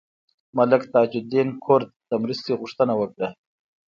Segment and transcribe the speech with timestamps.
[0.57, 3.29] ملک تاج الدین کرد د مرستې غوښتنه وکړه.